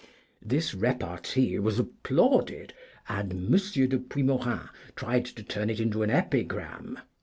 [0.41, 2.73] This repartee was applauded,
[3.07, 3.51] and M.
[3.51, 6.97] de Puimorin tried to turn it into an epigram.